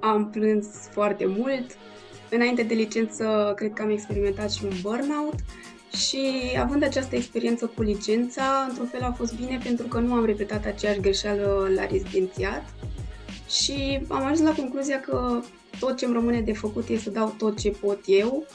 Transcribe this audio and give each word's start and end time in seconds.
am 0.00 0.30
plâns 0.30 0.66
foarte 0.90 1.26
mult. 1.26 1.76
Înainte 2.30 2.62
de 2.62 2.74
licență, 2.74 3.52
cred 3.56 3.72
că 3.72 3.82
am 3.82 3.90
experimentat 3.90 4.52
și 4.52 4.64
un 4.64 4.72
burnout 4.82 5.34
și 5.96 6.20
având 6.58 6.82
această 6.82 7.16
experiență 7.16 7.66
cu 7.66 7.82
licența, 7.82 8.66
într-un 8.68 8.86
fel 8.86 9.02
a 9.02 9.12
fost 9.12 9.36
bine 9.36 9.60
pentru 9.64 9.86
că 9.86 9.98
nu 9.98 10.14
am 10.14 10.24
repetat 10.24 10.64
aceeași 10.64 11.00
greșeală 11.00 11.70
la 11.74 11.86
rezidențiat 11.86 12.74
și 13.48 14.00
am 14.08 14.24
ajuns 14.24 14.40
la 14.40 14.54
concluzia 14.54 15.00
că 15.00 15.40
tot 15.78 15.96
ce 15.96 16.04
îmi 16.04 16.14
rămâne 16.14 16.40
de 16.40 16.52
făcut 16.52 16.88
este 16.88 17.04
să 17.04 17.10
dau 17.10 17.34
tot 17.38 17.58
ce 17.58 17.70
pot 17.70 17.98
eu 18.06 18.46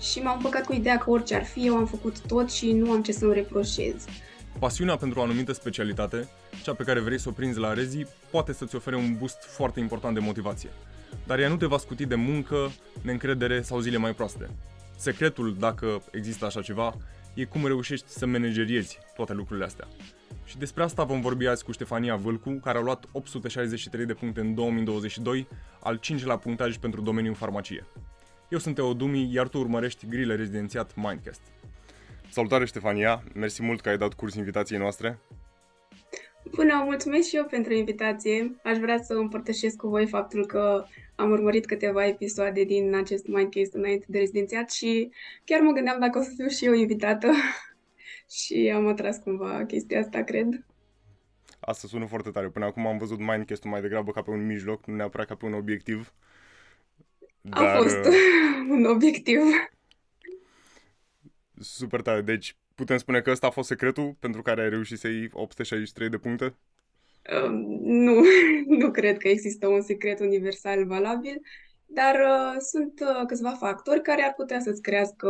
și 0.00 0.18
m-am 0.18 0.38
păcat 0.42 0.64
cu 0.64 0.72
ideea 0.72 0.98
că 0.98 1.10
orice 1.10 1.34
ar 1.34 1.44
fi, 1.44 1.66
eu 1.66 1.76
am 1.76 1.86
făcut 1.86 2.20
tot 2.20 2.50
și 2.50 2.72
nu 2.72 2.90
am 2.90 3.02
ce 3.02 3.12
să-mi 3.12 3.34
reproșez. 3.34 3.94
Pasiunea 4.58 4.96
pentru 4.96 5.20
o 5.20 5.22
anumită 5.22 5.52
specialitate, 5.52 6.28
cea 6.62 6.74
pe 6.74 6.82
care 6.82 7.00
vrei 7.00 7.20
să 7.20 7.28
o 7.28 7.32
prinzi 7.32 7.58
la 7.58 7.72
Rezi, 7.72 8.06
poate 8.30 8.52
să-ți 8.52 8.76
ofere 8.76 8.96
un 8.96 9.16
boost 9.18 9.42
foarte 9.42 9.80
important 9.80 10.14
de 10.14 10.20
motivație. 10.20 10.70
Dar 11.26 11.38
ea 11.38 11.48
nu 11.48 11.56
te 11.56 11.66
va 11.66 11.78
scuti 11.78 12.06
de 12.06 12.14
muncă, 12.14 12.70
neîncredere 13.02 13.62
sau 13.62 13.80
zile 13.80 13.96
mai 13.96 14.14
proaste. 14.14 14.50
Secretul, 14.96 15.56
dacă 15.58 16.02
există 16.10 16.44
așa 16.44 16.62
ceva, 16.62 16.96
e 17.34 17.44
cum 17.44 17.66
reușești 17.66 18.08
să 18.08 18.26
manageriezi 18.26 18.98
toate 19.16 19.32
lucrurile 19.32 19.64
astea. 19.64 19.88
Și 20.44 20.58
despre 20.58 20.82
asta 20.82 21.04
vom 21.04 21.20
vorbi 21.20 21.46
azi 21.46 21.64
cu 21.64 21.72
Ștefania 21.72 22.16
Vâlcu, 22.16 22.50
care 22.50 22.78
a 22.78 22.80
luat 22.80 23.04
863 23.12 24.06
de 24.06 24.14
puncte 24.14 24.40
în 24.40 24.54
2022, 24.54 25.48
al 25.82 25.96
5 25.96 26.24
la 26.24 26.36
punctaj 26.36 26.76
pentru 26.76 27.00
domeniul 27.00 27.34
farmacie. 27.34 27.86
Eu 28.48 28.58
sunt 28.58 28.74
Teo 28.74 28.94
Dumi, 28.94 29.32
iar 29.32 29.48
tu 29.48 29.58
urmărești 29.58 30.06
grile 30.06 30.34
rezidențiat 30.34 30.94
Mindcast. 30.94 31.40
Salutare 32.28 32.64
Ștefania, 32.64 33.22
mersi 33.34 33.62
mult 33.62 33.80
că 33.80 33.88
ai 33.88 33.98
dat 33.98 34.12
curs 34.12 34.34
invitației 34.34 34.78
noastre. 34.78 35.18
Bună, 36.44 36.82
mulțumesc 36.84 37.28
și 37.28 37.36
eu 37.36 37.44
pentru 37.44 37.72
invitație. 37.74 38.60
Aș 38.62 38.78
vrea 38.78 39.02
să 39.02 39.14
împărtășesc 39.14 39.76
cu 39.76 39.88
voi 39.88 40.06
faptul 40.06 40.46
că 40.46 40.84
am 41.14 41.30
urmărit 41.30 41.66
câteva 41.66 42.06
episoade 42.06 42.64
din 42.64 42.94
acest 42.94 43.26
Mindcast 43.26 43.74
înainte 43.74 44.04
de 44.08 44.18
rezidențiat 44.18 44.70
și 44.70 45.10
chiar 45.44 45.60
mă 45.60 45.72
gândeam 45.72 46.00
dacă 46.00 46.18
o 46.18 46.22
să 46.22 46.30
fiu 46.36 46.48
și 46.48 46.64
eu 46.64 46.72
invitată 46.72 47.32
și 48.38 48.72
am 48.74 48.86
atras 48.86 49.18
cumva 49.18 49.64
chestia 49.64 50.00
asta, 50.00 50.22
cred. 50.22 50.64
Asta 51.60 51.88
sună 51.88 52.06
foarte 52.06 52.30
tare. 52.30 52.48
Până 52.48 52.64
acum 52.64 52.86
am 52.86 52.98
văzut 52.98 53.18
Mindcast-ul 53.18 53.70
mai 53.70 53.80
degrabă 53.80 54.10
ca 54.12 54.22
pe 54.22 54.30
un 54.30 54.46
mijloc, 54.46 54.86
nu 54.86 54.94
neapărat 54.94 55.26
ca 55.26 55.34
pe 55.34 55.44
un 55.44 55.52
obiectiv. 55.52 56.12
Dar... 57.40 57.76
A 57.76 57.76
fost 57.76 58.06
uh, 58.06 58.14
un 58.76 58.84
obiectiv. 58.84 59.40
Super 61.60 62.00
tare. 62.00 62.20
Deci 62.20 62.56
putem 62.80 62.96
spune 62.96 63.20
că 63.20 63.30
ăsta 63.30 63.46
a 63.46 63.50
fost 63.50 63.68
secretul 63.68 64.16
pentru 64.20 64.42
care 64.42 64.62
ai 64.62 64.68
reușit 64.68 64.98
să 64.98 65.08
iei 65.08 65.28
863 65.32 66.08
de 66.08 66.18
puncte? 66.18 66.54
Uh, 67.44 67.50
nu, 67.80 68.22
nu 68.80 68.90
cred 68.90 69.18
că 69.18 69.28
există 69.28 69.66
un 69.68 69.82
secret 69.82 70.20
universal 70.20 70.86
valabil, 70.86 71.40
dar 71.86 72.14
uh, 72.14 72.56
sunt 72.58 73.00
uh, 73.00 73.26
câțiva 73.26 73.50
factori 73.50 74.02
care 74.02 74.22
ar 74.22 74.32
putea 74.36 74.60
să-ți 74.60 74.82
crească 74.82 75.28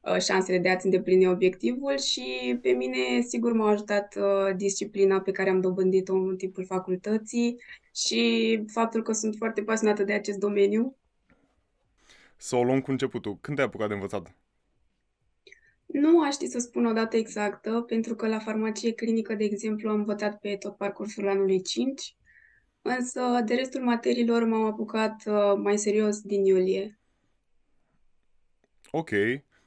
uh, 0.00 0.20
șansele 0.20 0.58
de 0.58 0.68
a-ți 0.68 0.84
îndeplini 0.84 1.28
obiectivul 1.28 1.98
și 1.98 2.58
pe 2.62 2.70
mine 2.70 3.20
sigur 3.26 3.52
m-a 3.52 3.70
ajutat 3.70 4.16
uh, 4.16 4.56
disciplina 4.56 5.20
pe 5.20 5.30
care 5.30 5.50
am 5.50 5.60
dobândit-o 5.60 6.14
în 6.14 6.36
timpul 6.36 6.64
facultății 6.64 7.62
și 7.94 8.64
faptul 8.66 9.02
că 9.02 9.12
sunt 9.12 9.34
foarte 9.36 9.62
pasionată 9.62 10.04
de 10.04 10.12
acest 10.12 10.38
domeniu. 10.38 10.96
Să 12.36 12.56
o 12.56 12.64
luăm 12.64 12.80
cu 12.80 12.90
începutul. 12.90 13.38
Când 13.40 13.56
te-ai 13.56 13.68
apucat 13.68 13.88
de 13.88 13.94
învățat? 13.94 14.34
Nu 15.88 16.22
aș 16.22 16.32
ști 16.32 16.46
să 16.46 16.58
spun 16.58 16.86
o 16.86 16.92
dată 16.92 17.16
exactă, 17.16 17.80
pentru 17.80 18.14
că 18.14 18.28
la 18.28 18.38
farmacie 18.38 18.92
clinică, 18.92 19.34
de 19.34 19.44
exemplu, 19.44 19.90
am 19.90 19.96
învățat 19.96 20.38
pe 20.38 20.56
tot 20.56 20.76
parcursul 20.76 21.28
anului 21.28 21.62
5, 21.62 22.16
însă 22.82 23.42
de 23.44 23.54
restul 23.54 23.82
materiilor 23.82 24.44
m-am 24.44 24.64
apucat 24.64 25.22
uh, 25.26 25.54
mai 25.56 25.78
serios 25.78 26.20
din 26.20 26.44
iulie. 26.44 26.98
Ok, 28.90 29.10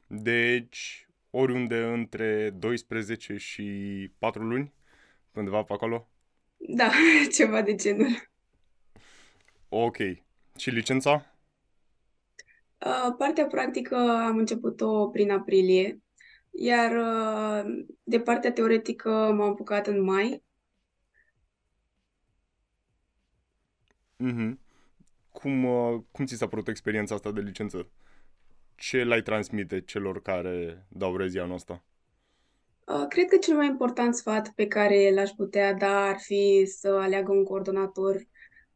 deci 0.08 1.08
oriunde 1.30 1.84
între 1.84 2.50
12 2.50 3.38
și 3.38 3.64
4 4.18 4.44
luni, 4.44 4.74
undeva 5.34 5.64
pe 5.64 5.74
acolo? 5.74 6.10
Da, 6.58 6.92
ceva 7.38 7.62
de 7.62 7.76
genul. 7.76 8.30
Ok. 9.70 9.98
Și 10.58 10.70
licența? 10.70 11.36
Uh, 12.86 13.16
partea 13.18 13.46
practică 13.46 13.96
am 13.98 14.38
început-o 14.38 15.08
prin 15.08 15.32
aprilie, 15.32 16.02
iar 16.52 16.92
uh, 16.96 17.86
de 18.04 18.20
partea 18.20 18.52
teoretică 18.52 19.10
m-am 19.10 19.42
apucat 19.42 19.88
în 19.88 20.02
mai. 20.02 20.44
Mm-hmm. 24.24 24.60
Cum, 25.32 25.64
uh, 25.64 26.02
cum 26.12 26.26
ți 26.26 26.36
s-a 26.36 26.48
părut 26.48 26.68
experiența 26.68 27.16
asta 27.16 27.32
de 27.32 27.42
licență? 27.42 27.90
Ce 28.76 29.04
l-ai 29.04 29.22
transmite 29.22 29.82
celor 29.82 30.22
care 30.22 30.86
dau 30.90 31.16
rezia 31.16 31.46
noastră? 31.46 31.84
Uh, 32.86 33.06
cred 33.10 33.28
că 33.28 33.38
cel 33.38 33.56
mai 33.56 33.68
important 33.68 34.16
sfat 34.16 34.50
pe 34.50 34.68
care 34.68 35.12
l-aș 35.14 35.30
putea 35.30 35.74
da 35.74 36.06
ar 36.06 36.18
fi 36.20 36.66
să 36.66 36.88
aleagă 36.88 37.32
un 37.32 37.44
coordonator 37.44 38.28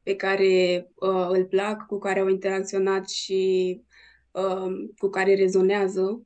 pe 0.04 0.16
care 0.16 0.88
uh, 0.96 1.28
îl 1.30 1.46
plac, 1.46 1.86
cu 1.86 1.98
care 1.98 2.20
au 2.20 2.28
interacționat 2.28 3.10
și 3.10 3.82
uh, 4.32 4.72
cu 4.98 5.10
care 5.10 5.36
rezonează 5.36 6.26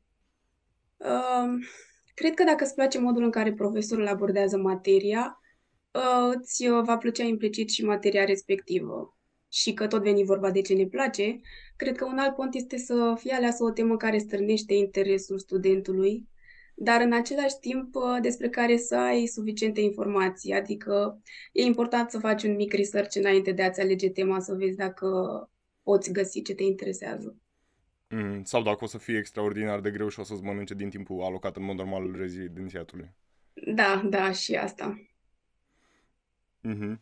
cred 2.13 2.33
că 2.33 2.43
dacă 2.43 2.63
îți 2.63 2.73
place 2.73 2.99
modul 2.99 3.23
în 3.23 3.31
care 3.31 3.53
profesorul 3.53 4.07
abordează 4.07 4.57
materia, 4.57 5.39
uh, 5.91 6.35
îți 6.35 6.67
uh, 6.67 6.81
va 6.83 6.97
plăcea 6.97 7.23
implicit 7.23 7.69
și 7.69 7.85
materia 7.85 8.23
respectivă. 8.23 9.17
Și 9.51 9.73
că 9.73 9.87
tot 9.87 10.03
veni 10.03 10.23
vorba 10.23 10.51
de 10.51 10.61
ce 10.61 10.73
ne 10.73 10.85
place, 10.85 11.39
cred 11.75 11.95
că 11.95 12.05
un 12.05 12.17
alt 12.17 12.35
pont 12.35 12.55
este 12.55 12.77
să 12.77 13.15
fie 13.17 13.33
aleasă 13.33 13.63
o 13.63 13.71
temă 13.71 13.97
care 13.97 14.17
stârnește 14.17 14.73
interesul 14.73 15.39
studentului, 15.39 16.27
dar 16.75 17.01
în 17.01 17.13
același 17.13 17.59
timp 17.59 17.95
uh, 17.95 18.17
despre 18.21 18.49
care 18.49 18.77
să 18.77 18.95
ai 18.95 19.25
suficiente 19.25 19.81
informații. 19.81 20.53
Adică 20.53 21.21
e 21.51 21.61
important 21.61 22.09
să 22.09 22.19
faci 22.19 22.43
un 22.43 22.55
mic 22.55 22.73
research 22.73 23.15
înainte 23.15 23.51
de 23.51 23.63
a-ți 23.63 23.81
alege 23.81 24.09
tema, 24.09 24.39
să 24.39 24.53
vezi 24.53 24.75
dacă 24.75 25.07
poți 25.83 26.11
găsi 26.11 26.41
ce 26.41 26.53
te 26.53 26.63
interesează. 26.63 27.37
Mm, 28.09 28.43
sau 28.43 28.63
dacă 28.63 28.83
o 28.83 28.87
să 28.87 28.97
fie 28.97 29.17
extraordinar 29.17 29.79
de 29.79 29.91
greu 29.91 30.07
și 30.07 30.19
o 30.19 30.23
să-ți 30.23 30.43
mănânce 30.43 30.73
din 30.73 30.89
timpul 30.89 31.23
alocat 31.23 31.55
în 31.55 31.63
mod 31.63 31.75
normal 31.75 32.15
rezidențiatului. 32.15 33.11
Da, 33.53 34.01
da, 34.09 34.31
și 34.31 34.55
asta. 34.55 35.09
Mm-hmm. 36.67 36.99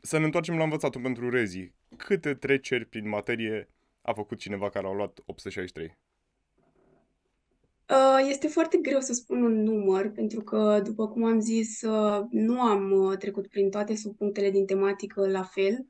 Să 0.00 0.18
ne 0.18 0.24
întoarcem 0.24 0.56
la 0.56 0.62
învățatul 0.62 1.00
pentru 1.00 1.30
rezi. 1.30 1.72
Câte 1.96 2.34
treceri 2.34 2.84
prin 2.84 3.08
materie 3.08 3.68
a 4.02 4.12
făcut 4.12 4.38
cineva 4.38 4.68
care 4.70 4.86
a 4.86 4.92
luat 4.92 5.18
863? 5.26 5.96
Uh, 7.88 8.28
este 8.28 8.46
foarte 8.46 8.76
greu 8.76 9.00
să 9.00 9.12
spun 9.12 9.42
un 9.42 9.62
număr, 9.62 10.10
pentru 10.10 10.40
că, 10.40 10.80
după 10.84 11.08
cum 11.08 11.24
am 11.24 11.40
zis, 11.40 11.82
uh, 11.82 12.24
nu 12.30 12.60
am 12.60 12.90
uh, 12.90 13.16
trecut 13.16 13.46
prin 13.46 13.70
toate 13.70 13.96
subpunctele 13.96 14.50
din 14.50 14.66
tematică 14.66 15.28
la 15.28 15.42
fel. 15.42 15.86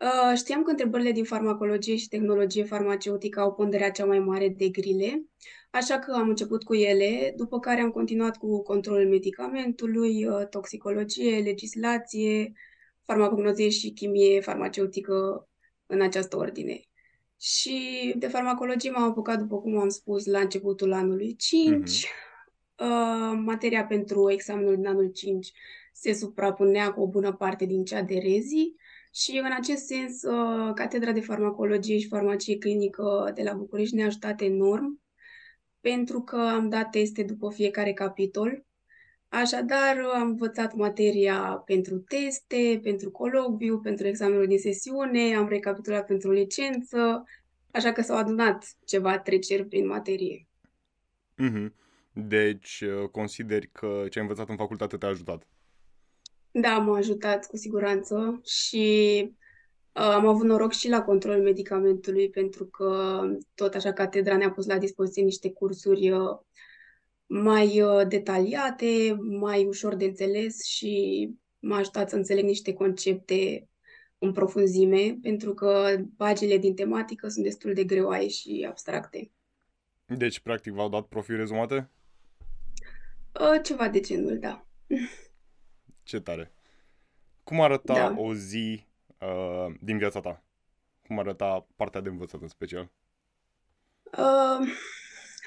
Uh, 0.00 0.36
știam 0.36 0.62
că 0.62 0.70
întrebările 0.70 1.12
din 1.12 1.24
farmacologie 1.24 1.96
și 1.96 2.08
tehnologie 2.08 2.64
farmaceutică 2.64 3.40
au 3.40 3.52
ponderea 3.52 3.90
cea 3.90 4.04
mai 4.04 4.18
mare 4.18 4.48
de 4.48 4.68
grile, 4.68 5.24
așa 5.70 5.98
că 5.98 6.12
am 6.12 6.28
început 6.28 6.64
cu 6.64 6.74
ele, 6.74 7.32
după 7.36 7.58
care 7.58 7.80
am 7.80 7.90
continuat 7.90 8.36
cu 8.36 8.62
controlul 8.62 9.08
medicamentului, 9.08 10.26
uh, 10.26 10.46
toxicologie, 10.48 11.38
legislație, 11.38 12.52
farmacognozie 13.02 13.68
și 13.68 13.90
chimie 13.90 14.40
farmaceutică 14.40 15.48
în 15.86 16.00
această 16.00 16.36
ordine. 16.36 16.80
Și 17.40 18.14
de 18.16 18.26
farmacologie 18.28 18.90
m-am 18.90 19.10
apucat, 19.10 19.38
după 19.38 19.60
cum 19.60 19.78
am 19.78 19.88
spus, 19.88 20.26
la 20.26 20.38
începutul 20.38 20.92
anului 20.92 21.36
5. 21.36 21.90
Uh-huh. 21.90 22.24
Uh, 22.78 23.38
materia 23.44 23.86
pentru 23.86 24.30
examenul 24.30 24.76
din 24.76 24.86
anul 24.86 25.10
5 25.12 25.52
se 25.92 26.12
suprapunea 26.12 26.92
cu 26.92 27.00
o 27.00 27.06
bună 27.06 27.32
parte 27.32 27.64
din 27.64 27.84
cea 27.84 28.02
de 28.02 28.18
rezi 28.18 28.74
și 29.16 29.40
în 29.44 29.52
acest 29.52 29.86
sens, 29.86 30.22
uh, 30.22 30.72
Catedra 30.74 31.12
de 31.12 31.20
Farmacologie 31.20 31.98
și 31.98 32.08
Farmacie 32.08 32.58
Clinică 32.58 33.32
de 33.34 33.42
la 33.42 33.52
București 33.52 33.94
ne-a 33.94 34.06
ajutat 34.06 34.40
enorm, 34.40 35.02
pentru 35.80 36.20
că 36.20 36.36
am 36.36 36.68
dat 36.68 36.90
teste 36.90 37.22
după 37.22 37.50
fiecare 37.50 37.92
capitol. 37.92 38.64
Așadar, 39.28 39.98
am 40.14 40.28
învățat 40.28 40.74
materia 40.74 41.62
pentru 41.66 41.98
teste, 41.98 42.80
pentru 42.82 43.10
colocviu, 43.10 43.78
pentru 43.78 44.06
examenul 44.06 44.46
din 44.46 44.58
sesiune, 44.58 45.36
am 45.36 45.48
recapitulat 45.48 46.06
pentru 46.06 46.30
licență, 46.30 47.24
așa 47.70 47.92
că 47.92 48.02
s-au 48.02 48.16
adunat 48.16 48.64
ceva 48.84 49.18
treceri 49.18 49.66
prin 49.66 49.86
materie. 49.86 50.46
Mm-hmm. 51.42 51.72
Deci, 52.12 52.80
uh, 52.80 53.08
consideri 53.08 53.68
că 53.72 54.06
ce 54.10 54.18
ai 54.18 54.24
învățat 54.24 54.48
în 54.48 54.56
facultate 54.56 54.96
te-a 54.96 55.08
ajutat? 55.08 55.46
Da, 56.60 56.78
m-a 56.78 56.96
ajutat 56.96 57.46
cu 57.46 57.56
siguranță 57.56 58.40
și 58.44 59.22
uh, 59.92 60.02
am 60.02 60.26
avut 60.26 60.46
noroc 60.46 60.72
și 60.72 60.88
la 60.88 61.02
controlul 61.02 61.42
medicamentului 61.42 62.30
pentru 62.30 62.66
că 62.66 63.20
tot 63.54 63.74
așa 63.74 63.92
catedra 63.92 64.36
ne-a 64.36 64.50
pus 64.50 64.66
la 64.66 64.78
dispoziție 64.78 65.22
niște 65.22 65.52
cursuri 65.52 66.10
uh, 66.10 66.38
mai 67.26 67.80
uh, 67.80 68.06
detaliate, 68.08 69.16
mai 69.18 69.64
ușor 69.64 69.94
de 69.94 70.04
înțeles 70.04 70.64
și 70.64 71.30
m-a 71.58 71.76
ajutat 71.76 72.08
să 72.08 72.16
înțeleg 72.16 72.44
niște 72.44 72.72
concepte 72.72 73.68
în 74.18 74.32
profunzime, 74.32 75.18
pentru 75.22 75.54
că 75.54 75.96
paginile 76.16 76.58
din 76.58 76.74
tematică 76.74 77.28
sunt 77.28 77.44
destul 77.44 77.74
de 77.74 77.84
greoaie 77.84 78.28
și 78.28 78.66
abstracte. 78.68 79.30
Deci, 80.04 80.40
practic, 80.40 80.72
v-au 80.72 80.88
dat 80.88 81.06
profil 81.06 81.36
rezumate? 81.36 81.90
Uh, 83.40 83.60
ceva 83.62 83.88
de 83.88 84.00
genul, 84.00 84.38
da. 84.38 84.66
Ce 86.06 86.20
tare. 86.20 86.52
Cum 87.44 87.60
arăta 87.60 87.94
Da. 87.94 88.14
o 88.18 88.34
zi 88.34 88.86
uh, 89.20 89.74
din 89.80 89.98
viața 89.98 90.20
ta? 90.20 90.44
Cum 91.06 91.18
arăta 91.18 91.66
partea 91.76 92.00
de 92.00 92.08
învățat 92.08 92.40
în 92.40 92.48
special? 92.48 92.92
Uh, 94.12 94.68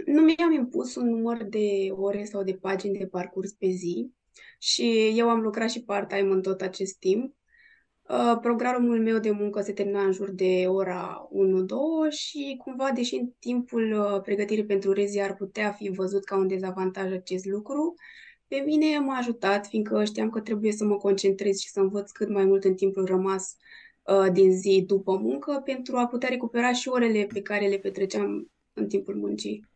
nu 0.06 0.22
mi-am 0.22 0.52
impus 0.52 0.96
un 0.96 1.10
număr 1.10 1.44
de 1.44 1.88
ore 1.92 2.24
sau 2.24 2.44
de 2.44 2.54
pagini 2.54 2.98
de 2.98 3.08
parcurs 3.08 3.52
pe 3.52 3.68
zi 3.68 4.14
și 4.58 5.14
eu 5.16 5.30
am 5.30 5.40
lucrat 5.40 5.70
și 5.70 5.84
part-time 5.84 6.32
în 6.32 6.42
tot 6.42 6.62
acest 6.62 6.98
timp. 6.98 7.36
Uh, 8.02 8.38
programul 8.42 9.02
meu 9.02 9.20
de 9.20 9.32
muncă 9.32 9.62
se 9.62 9.74
termina 9.74 10.04
în 10.04 10.12
jur 10.12 10.32
de 10.32 10.66
ora 10.68 11.30
1-2 12.10 12.10
și 12.10 12.56
cumva, 12.64 12.92
deși 12.92 13.16
în 13.16 13.30
timpul 13.40 13.92
uh, 13.92 14.22
pregătirii 14.22 14.66
pentru 14.66 14.92
rezi 14.92 15.20
ar 15.20 15.36
putea 15.36 15.72
fi 15.72 15.90
văzut 15.90 16.24
ca 16.24 16.38
un 16.38 16.48
dezavantaj 16.48 17.12
acest 17.12 17.46
lucru, 17.46 17.96
pe 18.50 18.56
mine 18.66 19.00
m-a 19.00 19.18
ajutat, 19.18 19.68
fiindcă 19.68 20.04
știam 20.04 20.30
că 20.30 20.40
trebuie 20.40 20.72
să 20.72 20.86
mă 20.86 20.98
concentrez 20.98 21.60
și 21.60 21.70
să 21.70 21.80
învăț 21.80 22.12
cât 22.12 22.30
mai 22.30 22.46
mult 22.46 22.64
în 22.64 22.76
timpul 22.76 23.06
rămas 23.06 23.58
uh, 24.04 24.32
din 24.32 24.52
zi 24.52 24.84
după 24.88 25.18
muncă 25.18 25.62
pentru 25.66 25.98
a 25.98 26.08
putea 26.08 26.30
recupera 26.30 26.74
și 26.74 26.88
orele 26.88 27.26
pe 27.34 27.42
care 27.42 27.68
le 27.68 27.78
petreceam 27.78 28.52
în 28.74 28.88
timpul 28.88 29.16
muncii. 29.16 29.68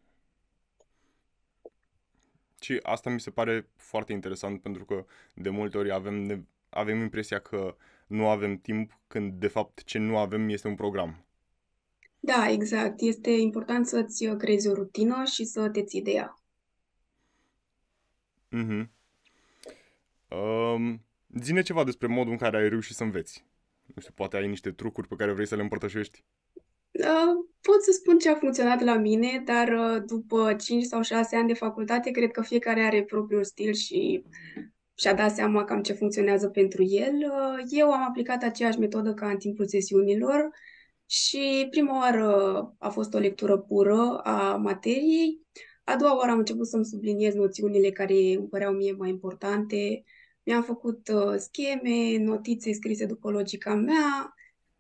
Și 2.60 2.80
asta 2.82 3.10
mi 3.10 3.20
se 3.20 3.30
pare 3.30 3.70
foarte 3.76 4.14
interesant 4.14 4.62
pentru 4.62 4.86
că 4.86 5.06
de 5.36 5.50
multe 5.50 5.78
ori 5.78 5.92
avem, 5.92 6.14
ne- 6.14 6.44
avem 6.70 7.02
impresia 7.02 7.40
că 7.40 7.76
nu 8.08 8.28
avem 8.28 8.58
timp 8.58 9.00
când 9.08 9.34
de 9.34 9.48
fapt 9.48 9.84
ce 9.84 9.98
nu 9.98 10.18
avem 10.18 10.50
este 10.50 10.68
un 10.68 10.76
program. 10.76 11.26
Da, 12.20 12.50
exact. 12.50 13.02
Este 13.02 13.30
important 13.30 13.88
să-ți 13.88 14.26
uh, 14.26 14.38
creezi 14.38 14.68
o 14.68 14.74
rutină 14.74 15.24
și 15.26 15.46
să 15.46 15.70
te 15.70 15.84
ții 15.84 16.02
de 16.02 16.12
ea. 16.12 16.43
Mhm. 18.54 18.92
Um, 20.28 21.02
zine 21.42 21.62
ceva 21.62 21.84
despre 21.84 22.08
modul 22.08 22.32
în 22.32 22.38
care 22.38 22.58
ai 22.58 22.70
reușit 22.70 22.96
să 22.96 23.04
înveți. 23.04 23.46
Nu 23.86 24.02
știu, 24.02 24.14
poate 24.16 24.38
ai 24.38 24.48
niște 24.48 24.72
trucuri 24.72 25.08
pe 25.08 25.16
care 25.16 25.32
vrei 25.32 25.48
să 25.48 25.56
le 25.56 25.62
împărtășești. 25.62 26.24
Uh, 26.92 27.46
Pot 27.62 27.84
să 27.84 27.92
spun 27.92 28.18
ce 28.18 28.30
a 28.30 28.36
funcționat 28.36 28.82
la 28.82 28.98
mine, 28.98 29.42
dar 29.46 29.68
uh, 29.68 30.04
după 30.06 30.54
5 30.54 30.84
sau 30.84 31.02
6 31.02 31.36
ani 31.36 31.48
de 31.48 31.54
facultate, 31.54 32.12
cred 32.12 32.32
că 32.32 32.42
fiecare 32.42 32.82
are 32.82 33.04
propriul 33.04 33.44
stil 33.44 33.74
și 33.74 34.24
și-a 34.96 35.14
dat 35.14 35.32
seama 35.32 35.64
cam 35.64 35.82
ce 35.82 35.94
funcționează 35.94 36.48
pentru 36.50 36.84
el. 36.84 37.14
Uh, 37.14 37.64
Eu 37.70 37.92
am 37.92 38.04
aplicat 38.08 38.44
aceeași 38.44 38.80
metodă 38.80 39.14
ca 39.14 39.30
în 39.30 39.38
timpul 39.38 39.68
sesiunilor 39.68 40.50
și 41.06 41.68
prima 41.70 42.00
oară 42.00 42.76
a 42.78 42.90
fost 42.90 43.14
o 43.14 43.18
lectură 43.18 43.58
pură 43.58 44.18
a 44.24 44.56
materiei, 44.56 45.43
a 45.84 45.96
doua 45.96 46.18
oară 46.18 46.32
am 46.32 46.38
început 46.38 46.68
să-mi 46.68 46.86
subliniez 46.86 47.34
noțiunile 47.34 47.92
care 47.92 48.14
îmi 48.14 48.48
păreau 48.50 48.74
mie 48.74 48.92
mai 48.92 49.10
importante. 49.10 50.04
Mi-am 50.44 50.64
făcut 50.64 51.08
uh, 51.08 51.36
scheme, 51.38 52.18
notițe 52.18 52.74
scrise 52.74 53.06
după 53.06 53.30
logica 53.32 53.74
mea, 53.76 54.34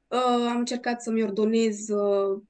uh, 0.07 0.47
am 0.50 0.57
încercat 0.57 1.01
să-mi 1.01 1.23
ordonez 1.23 1.89
uh, 1.89 2.41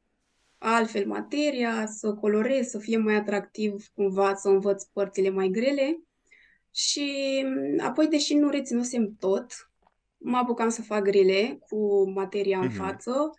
altfel 0.58 1.08
materia, 1.08 1.86
să 1.86 2.14
colorez, 2.14 2.68
să 2.68 2.80
fie 2.80 2.98
mai 2.98 3.16
atractiv 3.16 3.88
cumva, 3.94 4.34
să 4.36 4.50
învăț 4.50 4.84
părțile 4.84 5.30
mai 5.30 5.48
grele. 5.50 6.00
Și 6.72 7.12
m, 7.46 7.84
apoi, 7.84 8.08
deși 8.08 8.34
nu 8.34 8.50
reținusem 8.50 9.16
tot, 9.20 9.72
mă 10.18 10.38
apucam 10.38 10.70
să 10.70 10.82
fac 10.82 11.02
grile 11.02 11.60
cu 11.70 12.10
materia 12.10 12.60
în 12.60 12.66
Mhm. 12.66 12.76
față. 12.76 13.30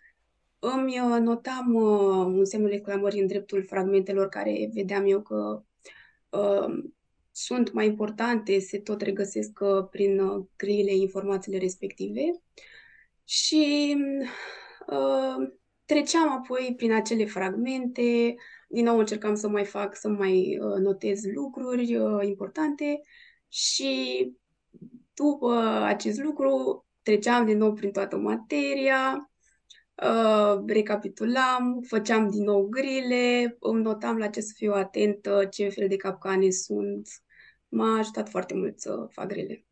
Îmi 0.73 0.99
uh, 0.99 1.19
notam 1.19 1.73
uh, 1.73 2.25
un 2.25 2.45
semnul 2.45 2.71
exclamării 2.71 3.21
în 3.21 3.27
dreptul 3.27 3.63
fragmentelor 3.63 4.29
care 4.29 4.69
vedeam 4.73 5.05
eu 5.05 5.21
că 5.21 5.63
uh, 6.29 6.83
sunt 7.31 7.71
mai 7.73 7.85
importante, 7.85 8.59
se 8.59 8.79
tot 8.79 9.01
regăsesc 9.01 9.59
uh, 9.61 9.87
prin 9.89 10.19
uh, 10.19 10.45
grile 10.55 10.95
informațiile 10.95 11.57
respective. 11.57 12.21
Și 13.23 13.95
uh, 14.87 15.49
treceam 15.85 16.31
apoi 16.31 16.73
prin 16.77 16.93
acele 16.93 17.25
fragmente, 17.25 18.35
din 18.67 18.83
nou 18.83 18.97
încercam 18.97 19.35
să 19.35 19.47
mai 19.47 19.65
fac, 19.65 19.95
să 19.95 20.07
mai 20.07 20.59
uh, 20.59 20.77
notez 20.77 21.21
lucruri 21.33 21.95
uh, 21.95 22.25
importante 22.27 23.01
și 23.47 24.31
după 25.13 25.53
acest 25.83 26.19
lucru 26.19 26.85
treceam 27.01 27.45
din 27.45 27.57
nou 27.57 27.73
prin 27.73 27.91
toată 27.91 28.17
materia, 28.17 29.29
uh, 29.95 30.63
recapitulam, 30.67 31.81
făceam 31.87 32.29
din 32.29 32.43
nou 32.43 32.67
grile, 32.67 33.57
îmi 33.59 33.81
notam 33.81 34.17
la 34.17 34.27
ce 34.27 34.41
să 34.41 34.53
fiu 34.55 34.73
atentă, 34.73 35.45
ce 35.45 35.69
fel 35.69 35.87
de 35.87 35.95
capcane 35.95 36.49
sunt. 36.49 37.09
M-a 37.67 37.97
ajutat 37.97 38.29
foarte 38.29 38.53
mult 38.53 38.79
să 38.79 39.07
fac 39.11 39.27
grile. 39.27 39.65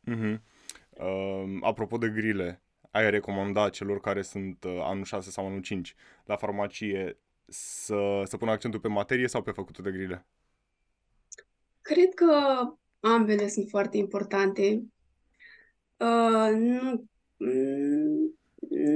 Mhm. 0.00 0.42
Um, 0.90 1.64
apropo 1.64 1.96
de 1.98 2.08
grile, 2.08 2.62
ai 2.90 3.10
recomanda 3.10 3.68
celor 3.68 4.00
care 4.00 4.22
sunt 4.22 4.64
uh, 4.64 4.78
anul 4.82 5.04
6 5.04 5.30
sau 5.30 5.46
anul 5.46 5.60
5 5.60 5.94
la 6.24 6.36
farmacie 6.36 7.18
să, 7.48 8.22
să 8.24 8.36
pună 8.36 8.50
accentul 8.50 8.80
pe 8.80 8.88
materie 8.88 9.28
sau 9.28 9.42
pe 9.42 9.50
făcutul 9.50 9.84
de 9.84 9.90
grile? 9.90 10.26
Cred 11.80 12.14
că 12.14 12.60
ambele 13.00 13.48
sunt 13.48 13.68
foarte 13.68 13.96
importante. 13.96 14.82
Uh, 15.96 16.50
nu, 16.54 17.08
mm, 17.36 17.87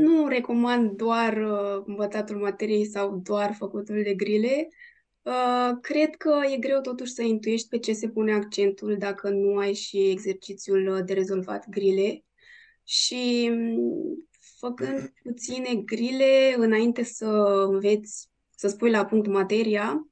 nu 0.02 0.28
recomand 0.28 0.90
doar 0.90 1.36
uh, 1.36 1.82
învățatul 1.86 2.36
materiei 2.36 2.86
sau 2.86 3.16
doar 3.16 3.54
făcutul 3.54 4.02
de 4.02 4.14
grile. 4.14 4.68
Uh, 5.22 5.70
cred 5.80 6.14
că 6.16 6.40
e 6.52 6.56
greu 6.56 6.80
totuși 6.80 7.12
să 7.12 7.22
intuiești 7.22 7.68
pe 7.68 7.78
ce 7.78 7.92
se 7.92 8.08
pune 8.08 8.32
accentul 8.32 8.96
dacă 8.98 9.28
nu 9.28 9.56
ai 9.56 9.74
și 9.74 10.10
exercițiul 10.10 10.86
uh, 10.86 11.04
de 11.04 11.12
rezolvat 11.12 11.68
grile. 11.68 12.24
Și 12.84 13.48
mm, 13.52 14.28
făcând 14.58 15.12
puține 15.22 15.74
grile 15.74 16.54
înainte 16.56 17.02
să 17.02 17.26
înveți 17.70 18.30
să 18.56 18.68
spui 18.68 18.90
la 18.90 19.04
punct 19.04 19.26
materia, 19.26 20.06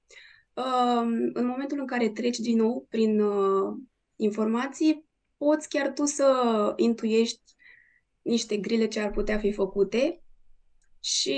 uh, 0.54 1.02
în 1.32 1.46
momentul 1.46 1.78
în 1.78 1.86
care 1.86 2.08
treci 2.08 2.38
din 2.38 2.56
nou 2.56 2.86
prin 2.88 3.20
uh, 3.20 3.76
informații, 4.16 5.04
poți 5.36 5.68
chiar 5.68 5.92
tu 5.92 6.04
să 6.04 6.72
intuiești 6.76 7.54
niște 8.30 8.56
grile 8.56 8.86
ce 8.86 9.00
ar 9.00 9.10
putea 9.10 9.38
fi 9.38 9.52
făcute 9.52 10.22
și 11.00 11.36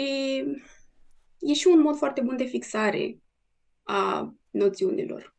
e 1.39 1.53
și 1.53 1.67
un 1.67 1.81
mod 1.81 1.97
foarte 1.97 2.21
bun 2.21 2.37
de 2.37 2.45
fixare 2.45 3.23
a 3.83 4.35
noțiunilor. 4.51 5.37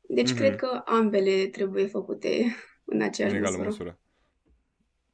Deci 0.00 0.34
cred 0.34 0.48
Mhm. 0.50 0.58
că 0.58 0.82
ambele 0.84 1.46
trebuie 1.46 1.86
făcute 1.86 2.42
în 2.84 2.96
În 2.96 3.02
aceeași 3.02 3.34
egală 3.34 3.56
măsură. 3.56 3.68
măsură. 3.68 4.00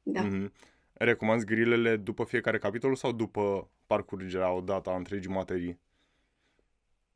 Da. 0.03 0.21
Mhm. 0.23 0.53
Recomanzi 0.93 1.45
grilele 1.45 1.95
după 1.97 2.23
fiecare 2.23 2.57
capitol 2.57 2.95
sau 2.95 3.11
după 3.11 3.71
parcurgerea 3.87 4.51
odată 4.53 4.89
a 4.89 4.95
întregii 4.95 5.29
materii? 5.31 5.79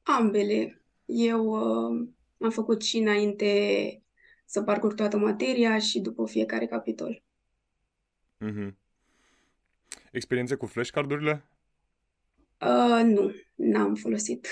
Ambele. 0.02 0.82
Eu 1.06 1.46
uh, 1.46 2.10
am 2.40 2.50
făcut 2.50 2.82
și 2.82 2.98
înainte 2.98 4.04
să 4.46 4.64
parcurg 4.64 4.96
toată 4.96 5.18
materia 5.18 5.80
și 5.80 6.00
după 6.00 6.26
fiecare 6.28 6.66
capitol. 6.66 7.24
Mhm. 8.44 8.78
Experiențe 10.12 10.56
cu 10.56 10.66
flashcardurile? 10.66 11.44
Uh, 12.62 13.02
nu, 13.04 13.34
n-am 13.56 13.96
folosit. 13.96 14.48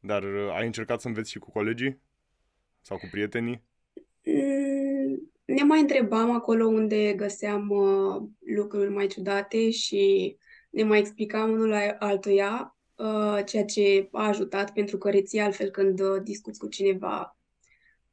Dar 0.00 0.22
uh, 0.22 0.52
ai 0.52 0.66
încercat 0.66 1.00
să 1.00 1.08
înveți 1.08 1.30
și 1.30 1.38
cu 1.38 1.50
colegii? 1.50 2.00
Sau 2.80 2.96
cu 2.98 3.08
prietenii? 3.10 3.62
Mm, 4.24 5.32
Ne 5.44 5.62
mai 5.62 5.80
întrebam 5.80 6.30
acolo 6.30 6.66
unde 6.66 7.12
găseam 7.12 7.70
uh, 7.70 8.22
lucruri 8.56 8.90
mai 8.90 9.06
ciudate 9.06 9.70
și 9.70 10.36
ne 10.70 10.82
mai 10.82 10.98
explicam 10.98 11.50
unul 11.50 11.68
la 11.68 11.96
altuia, 11.98 12.76
uh, 12.94 13.44
ceea 13.44 13.64
ce 13.64 14.08
a 14.12 14.26
ajutat 14.26 14.72
pentru 14.72 14.98
că 14.98 15.10
reții 15.10 15.40
altfel 15.40 15.70
când 15.70 16.00
uh, 16.00 16.22
discuți 16.22 16.58
cu 16.58 16.68
cineva 16.68 17.36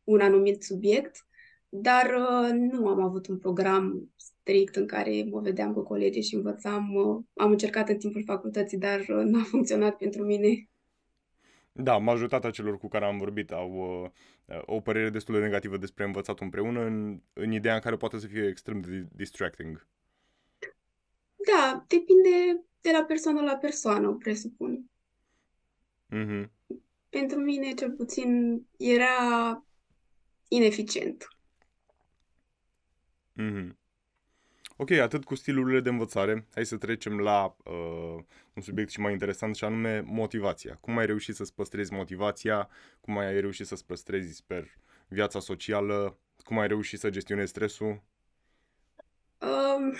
un 0.04 0.20
anumit 0.20 0.64
subiect, 0.64 1.26
dar 1.74 2.06
uh, 2.06 2.50
nu 2.52 2.88
am 2.88 3.02
avut 3.02 3.28
un 3.28 3.38
program 3.38 4.12
strict 4.16 4.76
în 4.76 4.88
care 4.88 5.28
mă 5.30 5.40
vedeam 5.40 5.74
cu 5.74 5.82
colegii 5.84 6.22
și 6.22 6.36
învățam. 6.36 6.94
uh, 6.94 7.24
Am 7.34 7.52
încercat 7.52 7.90
în 7.90 7.98
timpul 7.98 8.24
facultății, 8.24 8.78
dar 8.78 9.00
uh, 9.00 9.24
n-a 9.26 9.44
funcționat 9.54 9.98
pentru 9.98 10.24
mine. 10.24 10.70
Da, 11.72 11.98
majoritatea 11.98 12.50
celor 12.50 12.78
cu 12.78 12.88
care 12.88 13.06
am 13.06 13.18
vorbit 13.18 13.52
au 13.52 14.02
uh, 14.46 14.62
o 14.66 14.80
părere 14.80 15.10
destul 15.10 15.34
de 15.36 15.42
negativă 15.42 15.78
despre 15.78 16.04
învățatul 16.04 16.46
împreună 16.46 16.86
în, 16.86 17.22
în 17.34 17.52
ideea 17.52 17.74
în 17.74 17.80
care 17.80 17.96
poate 17.96 18.18
să 18.18 18.28
fie 18.28 18.48
extrem 18.48 18.82
de 18.82 19.08
distracting. 19.16 19.88
Da, 21.36 21.86
depinde 21.88 22.64
de 22.82 22.92
la 22.92 23.04
persoană 23.04 23.42
la 23.42 23.56
persoană, 23.56 24.14
presupun. 24.14 24.86
Mhm. 26.06 26.52
Pentru 27.10 27.40
mine, 27.40 27.74
cel 27.74 27.92
puțin, 27.92 28.62
era 28.78 29.66
ineficient. 30.48 31.28
Mm-hmm. 33.40 33.80
Ok, 34.82 34.92
atât 34.92 35.24
cu 35.24 35.36
stilurile 35.36 35.80
de 35.80 35.90
învățare. 35.90 36.48
Hai 36.54 36.66
să 36.66 36.78
trecem 36.78 37.20
la 37.20 37.56
uh, 37.64 38.24
un 38.54 38.62
subiect 38.62 38.90
și 38.90 39.00
mai 39.00 39.12
interesant 39.12 39.56
și 39.56 39.64
anume 39.64 40.00
motivația. 40.06 40.78
Cum 40.82 40.98
ai 40.98 41.06
reușit 41.06 41.36
să-ți 41.36 41.54
păstrezi 41.54 41.94
motivația? 41.94 42.70
Cum 43.02 43.18
ai 43.18 43.40
reușit 43.40 43.66
să-ți 43.66 43.86
păstrezi, 43.86 44.36
sper, 44.36 44.68
viața 45.08 45.40
socială? 45.40 46.18
Cum 46.44 46.60
ai 46.60 46.68
reușit 46.68 47.00
să 47.00 47.10
gestionezi 47.10 47.50
stresul? 47.50 48.04
Um, 49.38 49.94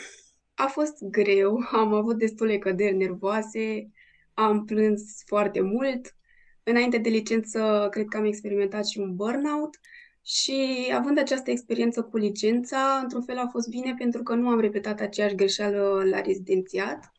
a 0.54 0.66
fost 0.66 1.04
greu, 1.04 1.60
am 1.72 1.94
avut 1.94 2.18
destule 2.18 2.58
căderi 2.58 2.96
nervoase, 2.96 3.92
am 4.34 4.66
plâns 4.66 5.24
foarte 5.26 5.62
mult. 5.62 6.16
Înainte 6.64 6.98
de 6.98 7.10
licență, 7.10 7.88
cred 7.92 8.06
că 8.08 8.18
am 8.18 8.26
experimentat 8.26 8.88
și 8.88 9.00
un 9.00 9.16
burnout 9.16 9.80
și 10.24 10.92
având 10.94 11.18
această 11.18 11.52
experiență 11.52 12.04
cu 12.04 12.18
licența, 12.18 13.00
într-un 13.02 13.22
fel 13.22 13.38
a 13.38 13.48
fost 13.48 13.70
bine 13.70 13.96
pentru 13.98 14.24
că 14.24 14.36
nu 14.36 14.50
am 14.50 14.60
repetat 14.60 15.00
aceeași 15.00 15.36
greșeală 15.36 16.04
la 16.06 16.22
rezidențiat 16.22 17.12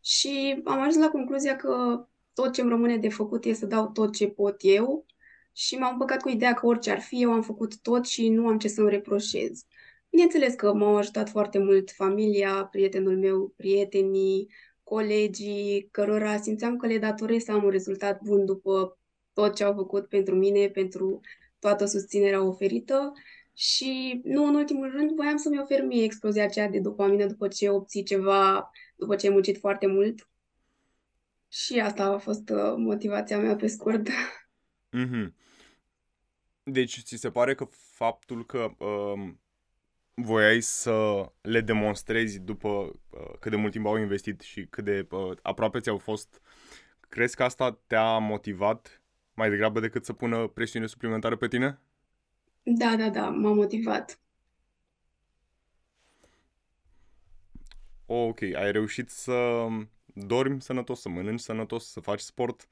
și 0.00 0.60
am 0.64 0.78
ajuns 0.80 1.04
la 1.04 1.10
concluzia 1.10 1.56
că 1.56 2.06
tot 2.34 2.52
ce 2.52 2.60
îmi 2.60 2.70
rămâne 2.70 2.96
de 2.96 3.08
făcut 3.08 3.44
e 3.44 3.52
să 3.52 3.66
dau 3.66 3.90
tot 3.90 4.14
ce 4.14 4.28
pot 4.28 4.56
eu 4.58 5.06
și 5.52 5.76
m-am 5.76 5.98
păcat 5.98 6.22
cu 6.22 6.28
ideea 6.28 6.54
că 6.54 6.66
orice 6.66 6.90
ar 6.90 7.00
fi, 7.00 7.22
eu 7.22 7.32
am 7.32 7.42
făcut 7.42 7.80
tot 7.80 8.06
și 8.06 8.28
nu 8.28 8.46
am 8.46 8.58
ce 8.58 8.68
să-mi 8.68 8.90
reproșez. 8.90 9.64
Bineînțeles 10.10 10.54
că 10.54 10.74
m-au 10.74 10.96
ajutat 10.96 11.28
foarte 11.28 11.58
mult 11.58 11.90
familia, 11.90 12.64
prietenul 12.70 13.18
meu, 13.18 13.52
prietenii, 13.56 14.48
colegii, 14.82 15.88
cărora 15.90 16.36
simțeam 16.36 16.76
că 16.76 16.86
le 16.86 16.98
datorez 16.98 17.42
să 17.42 17.52
am 17.52 17.64
un 17.64 17.70
rezultat 17.70 18.22
bun 18.22 18.44
după 18.44 18.98
tot 19.32 19.54
ce 19.54 19.64
au 19.64 19.74
făcut 19.74 20.08
pentru 20.08 20.34
mine, 20.34 20.68
pentru 20.68 21.20
toată 21.62 21.84
susținerea 21.84 22.42
oferită 22.42 23.12
și, 23.54 24.20
nu 24.24 24.46
în 24.46 24.54
ultimul 24.54 24.90
rând, 24.90 25.10
voiam 25.10 25.36
să-mi 25.36 25.60
ofer 25.60 25.84
mie 25.84 26.04
explozia 26.04 26.44
aceea 26.44 26.68
de 26.68 26.78
dopamină 26.78 27.26
după 27.26 27.48
ce 27.48 27.68
obții 27.68 28.02
ceva, 28.02 28.70
după 28.96 29.16
ce 29.16 29.26
ai 29.26 29.32
muncit 29.32 29.58
foarte 29.58 29.86
mult. 29.86 30.28
Și 31.48 31.80
asta 31.80 32.04
a 32.04 32.18
fost 32.18 32.48
uh, 32.48 32.74
motivația 32.76 33.38
mea 33.38 33.56
pe 33.56 33.66
scurt. 33.66 34.08
Mm-hmm. 34.96 35.32
Deci, 36.62 37.02
ți 37.02 37.16
se 37.16 37.30
pare 37.30 37.54
că 37.54 37.68
faptul 37.70 38.46
că 38.46 38.70
uh, 38.78 39.32
voiai 40.14 40.60
să 40.60 41.26
le 41.40 41.60
demonstrezi 41.60 42.38
după 42.38 42.68
uh, 42.68 43.38
cât 43.40 43.50
de 43.50 43.56
mult 43.56 43.72
timp 43.72 43.86
au 43.86 43.96
investit 43.96 44.40
și 44.40 44.66
cât 44.66 44.84
de 44.84 45.06
uh, 45.10 45.36
aproape 45.42 45.80
ți-au 45.80 45.98
fost, 45.98 46.40
crezi 47.08 47.36
că 47.36 47.42
asta 47.42 47.80
te-a 47.86 48.18
motivat 48.18 49.01
mai 49.34 49.50
degrabă 49.50 49.80
decât 49.80 50.04
să 50.04 50.12
pună 50.12 50.46
presiune 50.46 50.86
suplimentară 50.86 51.36
pe 51.36 51.48
tine? 51.48 51.80
Da, 52.62 52.96
da, 52.96 53.10
da, 53.10 53.28
m-a 53.28 53.52
motivat. 53.52 54.20
Oh, 58.06 58.28
ok, 58.28 58.42
ai 58.42 58.72
reușit 58.72 59.10
să 59.10 59.66
dormi 60.04 60.62
sănătos, 60.62 61.00
să 61.00 61.08
mănânci 61.08 61.40
sănătos, 61.40 61.90
să 61.90 62.00
faci 62.00 62.20
sport? 62.20 62.68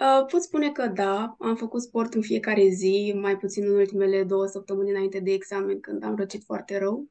Uh, 0.00 0.26
pot 0.30 0.42
spune 0.42 0.70
că 0.70 0.86
da, 0.86 1.36
am 1.38 1.56
făcut 1.56 1.82
sport 1.82 2.14
în 2.14 2.22
fiecare 2.22 2.68
zi, 2.68 3.12
mai 3.16 3.36
puțin 3.36 3.64
în 3.64 3.74
ultimele 3.74 4.24
două 4.24 4.46
săptămâni 4.46 4.90
înainte 4.90 5.20
de 5.20 5.32
examen, 5.32 5.80
când 5.80 6.04
am 6.04 6.16
răcit 6.16 6.44
foarte 6.44 6.78
rău. 6.78 7.10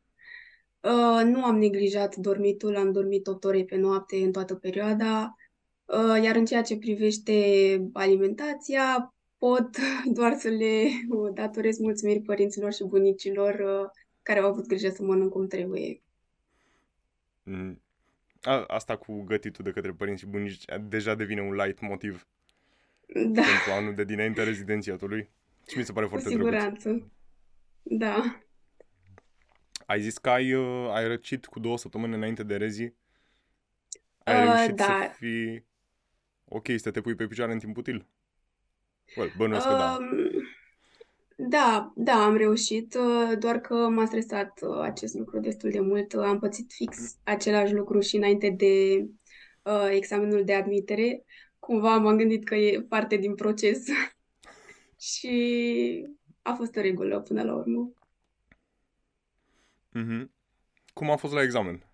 Uh, 0.80 1.22
nu 1.24 1.44
am 1.44 1.58
neglijat 1.58 2.16
dormitul, 2.16 2.76
am 2.76 2.92
dormit 2.92 3.28
8 3.28 3.44
ore 3.44 3.64
pe 3.64 3.76
noapte 3.76 4.16
în 4.16 4.32
toată 4.32 4.56
perioada. 4.56 5.36
Uh, 5.88 6.24
iar 6.24 6.36
în 6.36 6.46
ceea 6.46 6.62
ce 6.62 6.78
privește 6.78 7.34
alimentația, 7.94 9.16
pot 9.38 9.70
doar 10.18 10.34
să 10.38 10.50
le 10.50 10.88
datorez 11.34 11.78
mulțumiri 11.78 12.22
părinților 12.22 12.74
și 12.74 12.84
bunicilor 12.84 13.54
uh, 13.54 13.90
care 14.22 14.40
au 14.40 14.50
avut 14.50 14.68
grijă 14.68 14.90
să 14.90 15.04
mănânc 15.04 15.32
cum 15.32 15.48
trebuie. 15.48 16.02
Mm. 17.44 17.82
A, 18.42 18.64
asta 18.68 18.98
cu 18.98 19.22
gătitul 19.24 19.64
de 19.64 19.72
către 19.72 19.94
părinți 19.94 20.22
și 20.22 20.28
bunici 20.28 20.66
deja 20.82 21.16
devine 21.16 21.42
un 21.42 21.54
light 21.54 21.80
motiv 21.82 22.28
Da, 23.08 23.42
pentru 23.42 23.72
anul 23.72 23.94
de 23.96 24.04
dinaintea 24.04 24.44
rezidențiatului. 24.44 25.30
Și 25.68 25.78
mi 25.78 25.84
se 25.86 25.92
pare 25.92 26.06
cu 26.06 26.12
foarte 26.12 26.30
drăguț. 26.30 26.54
siguranță. 26.54 27.12
Da. 27.82 28.42
Ai 29.86 30.02
zis 30.02 30.18
că 30.18 30.30
ai, 30.30 30.54
uh, 30.54 30.90
ai 30.92 31.08
răcit 31.08 31.46
cu 31.46 31.60
două 31.60 31.78
săptămâni 31.78 32.14
înainte 32.14 32.44
de 32.44 32.58
rezi. 32.58 32.94
Ai 34.24 34.36
Uh, 34.36 34.44
reușit 34.44 34.80
să 34.80 34.94
da. 34.94 35.08
fii 35.18 35.67
ok, 36.50 36.68
să 36.76 36.92
te 36.92 37.02
pui 37.02 37.16
pe 37.16 37.28
picioare 37.28 37.52
în 37.52 37.60
timp 37.60 37.78
util? 37.78 38.08
Well, 39.16 39.32
bănuiesc 39.38 39.68
că 39.68 39.74
da. 39.74 39.98
Um, 40.00 40.28
da, 41.40 41.94
da, 41.96 42.24
am 42.24 42.36
reușit, 42.36 42.94
uh, 42.94 43.38
doar 43.40 43.60
că 43.60 43.76
m-a 43.76 44.06
stresat 44.06 44.60
uh, 44.62 44.80
acest 44.82 45.14
lucru 45.14 45.40
destul 45.40 45.70
de 45.70 45.80
mult. 45.80 46.14
Uh, 46.14 46.24
Am 46.24 46.40
pățit 46.40 46.72
fix 46.72 47.18
același 47.24 47.74
lucru 47.74 48.00
și 48.00 48.16
înainte 48.16 48.50
de 48.50 49.06
uh, 49.64 49.88
examenul 49.90 50.44
de 50.44 50.54
admitere. 50.54 51.24
Cumva 51.60 51.98
m-am 51.98 52.18
gândit 52.18 52.46
că 52.46 52.56
e 52.56 52.82
parte 52.82 53.16
din 53.16 53.36
proces 53.36 53.86
și 55.12 56.08
a 56.42 56.54
fost 56.54 56.76
o 56.76 56.82
regulă 56.82 57.20
până 57.20 57.44
la 57.44 57.56
urmă. 57.56 57.92
Mhm. 59.92 60.32
Cum 60.94 61.10
a 61.10 61.16
fost 61.16 61.34
la 61.34 61.42
examen? 61.42 61.86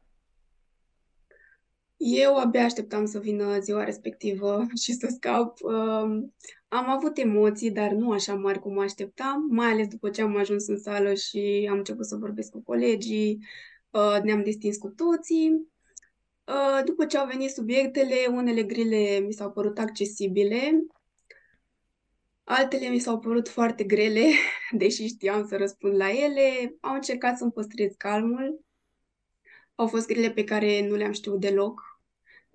Eu 2.05 2.35
abia 2.35 2.63
așteptam 2.63 3.05
să 3.05 3.19
vină 3.19 3.59
ziua 3.59 3.83
respectivă 3.83 4.65
și 4.83 4.93
să 4.93 5.07
scap. 5.15 5.61
Um, 5.61 6.33
Am 6.67 6.89
avut 6.89 7.17
emoții, 7.17 7.71
dar 7.71 7.91
nu 7.91 8.11
așa 8.11 8.35
mari 8.35 8.59
cum 8.59 8.73
mă 8.73 8.81
așteptam, 8.81 9.47
mai 9.49 9.71
ales 9.71 9.87
după 9.87 10.09
ce 10.09 10.21
am 10.21 10.37
ajuns 10.37 10.67
în 10.67 10.79
sală 10.79 11.13
și 11.13 11.67
am 11.71 11.77
început 11.77 12.05
să 12.05 12.15
vorbesc 12.15 12.51
cu 12.51 12.61
colegii, 12.63 13.45
uh, 13.89 14.19
ne-am 14.23 14.43
distins 14.43 14.77
cu 14.77 14.89
toții. 14.89 15.67
Uh, 16.45 16.83
După 16.85 17.05
ce 17.05 17.17
au 17.17 17.27
venit 17.27 17.49
subiectele, 17.49 18.15
unele 18.29 18.63
grile 18.63 19.19
mi 19.19 19.33
s-au 19.33 19.51
părut 19.51 19.79
accesibile, 19.79 20.85
altele 22.43 22.87
mi 22.87 22.99
s-au 22.99 23.19
părut 23.19 23.49
foarte 23.49 23.83
grele, 23.83 24.25
deși 24.81 25.07
știam 25.07 25.47
să 25.47 25.57
răspund 25.57 25.95
la 25.95 26.09
ele. 26.09 26.75
Am 26.79 26.93
încercat 26.93 27.37
să-mi 27.37 27.51
păstrez 27.51 27.93
calmul. 27.97 28.65
Au 29.75 29.87
fost 29.87 30.07
grile 30.07 30.31
pe 30.31 30.43
care 30.43 30.87
nu 30.87 30.95
le-am 30.95 31.11
știut 31.11 31.39
deloc, 31.39 31.92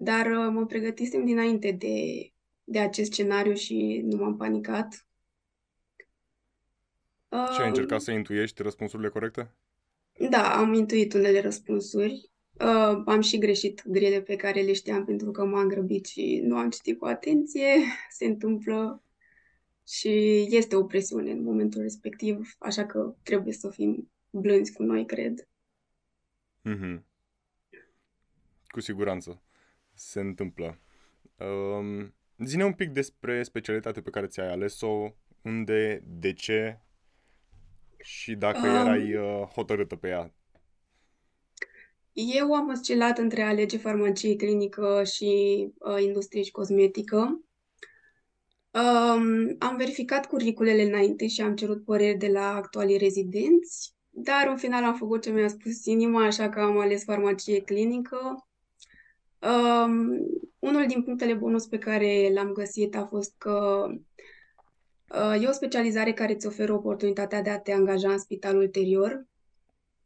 dar 0.01 0.27
uh, 0.27 0.49
mă 0.53 0.67
pregătisem 0.67 1.25
dinainte 1.25 1.71
de, 1.71 2.31
de 2.65 2.79
acest 2.79 3.13
scenariu 3.13 3.55
și 3.55 4.01
nu 4.05 4.17
m-am 4.17 4.37
panicat. 4.37 5.07
Și 7.53 7.61
ai 7.61 7.69
încercat 7.69 7.99
Uh, 7.99 8.05
să 8.05 8.11
intuiești 8.11 8.63
răspunsurile 8.63 9.09
corecte? 9.09 9.55
Da, 10.31 10.59
am 10.59 10.73
intuit 10.73 11.15
unele 11.15 11.41
răspunsuri. 11.41 12.31
Uh, 12.53 13.03
am 13.07 13.21
și 13.21 13.39
greșit 13.39 13.83
grele 13.87 14.23
pe 14.23 14.37
care 14.37 14.61
le 14.61 14.73
știam 14.73 15.05
pentru 15.05 15.31
că 15.31 15.45
m-am 15.45 15.69
grăbit 15.69 16.07
și 16.07 16.41
nu 16.45 16.57
am 16.57 16.71
citit 16.71 16.99
cu 16.99 17.05
atenție. 17.05 17.67
Se 18.19 18.25
întâmplă 18.25 19.03
și 19.87 20.47
este 20.51 20.77
o 20.77 20.85
presiune 20.85 21.31
în 21.31 21.43
momentul 21.43 21.83
respectiv, 21.83 22.55
așa 22.59 22.87
că 22.87 23.15
trebuie 23.23 23.53
să 23.53 23.71
fim 23.71 24.11
blânzi 24.31 24.73
cu 24.73 24.83
noi, 24.83 25.07
cred. 25.07 25.49
Mhm. 26.63 27.05
Cu 28.67 28.81
siguranță. 28.81 29.43
Se 29.99 30.21
întâmplă. 30.21 30.79
Um, 31.37 32.15
zine 32.39 32.65
un 32.65 32.73
pic 32.73 32.91
despre 32.91 33.43
specialitatea 33.43 34.03
pe 34.03 34.11
care 34.11 34.27
ți-ai 34.27 34.51
ales-o, 34.51 35.13
unde, 35.43 36.03
de 36.07 36.33
ce 36.33 36.81
și 37.99 38.35
dacă 38.35 38.67
erai 38.67 39.15
Um, 39.15 39.41
uh, 39.41 39.49
hotărâtă 39.55 39.97
pe 39.97 40.09
ea. 40.09 40.35
eu 42.13 42.55
am 42.55 42.69
oscilat 42.69 43.19
între 43.19 43.43
a 43.43 43.49
alege 43.49 43.79
farmacie 43.79 44.37
clinică 44.37 45.05
și 45.05 45.27
uh, 45.79 46.03
industrie 46.03 46.43
și 46.43 46.51
cosmetică. 46.51 47.41
Um, 48.71 49.57
am 49.59 49.77
verificat 49.77 50.27
curriculele 50.27 50.83
înainte 50.83 51.27
și 51.27 51.41
am 51.41 51.57
cerut 51.57 51.85
păreri 51.85 52.19
de 52.19 52.29
la 52.29 52.55
actualii 52.55 52.99
rezidenți, 52.99 53.95
dar 54.11 54.49
în 54.49 54.57
final 54.57 54.85
am 54.85 54.95
făcut 54.95 55.23
ce 55.23 55.31
mi-a 55.31 55.49
spus 55.49 55.85
inima, 55.85 56.25
așa 56.25 56.49
că 56.49 56.61
am 56.61 56.79
ales 56.79 57.05
farmacie 57.05 57.61
clinică. 57.61 58.48
Um, 59.41 60.27
unul 60.59 60.87
din 60.87 61.03
punctele 61.03 61.35
bonus 61.35 61.67
pe 61.67 61.79
care 61.79 62.31
l-am 62.35 62.53
găsit 62.53 62.97
a 62.97 63.05
fost 63.05 63.35
că 63.39 63.87
uh, 65.15 65.43
e 65.43 65.49
o 65.49 65.53
specializare 65.53 66.13
care 66.13 66.33
îți 66.33 66.47
oferă 66.47 66.73
oportunitatea 66.73 67.43
de 67.43 67.51
a 67.51 67.59
te 67.59 67.73
angaja 67.73 68.13
în 68.13 68.19
spital 68.19 68.57
ulterior, 68.57 69.27